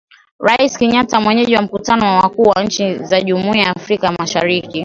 [0.39, 4.79] Raisi Kenyatta mwenyeji wa mkutano wa wakuu wa nchi za jumuia ya Afrika ya Mashariki